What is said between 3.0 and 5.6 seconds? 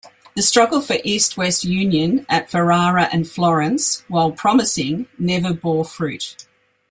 and Florence, while promising, never